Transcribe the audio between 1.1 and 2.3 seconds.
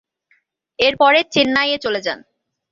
চেন্নাই এ চলে যান।